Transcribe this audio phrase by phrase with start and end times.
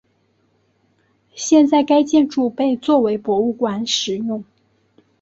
[1.35, 4.43] 现在该建筑被作为博物馆使用。